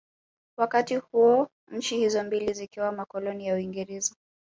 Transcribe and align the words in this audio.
Wakati 0.57 0.95
huo 0.95 1.47
nchi 1.71 1.97
hizo 1.97 2.23
mbili 2.23 2.53
zikiwa 2.53 2.91
makoloni 2.91 3.47
ya 3.47 3.55
Uingereza 3.55 4.15